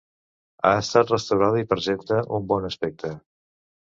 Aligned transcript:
Ha 0.69 0.71
estat 0.83 1.13
restaurada 1.13 1.61
i 1.65 1.69
presenta 1.75 2.21
un 2.39 2.49
bon 2.53 2.67
aspecte. 2.71 3.13